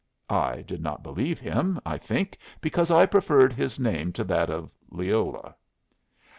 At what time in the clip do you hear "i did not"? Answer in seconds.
0.31-1.03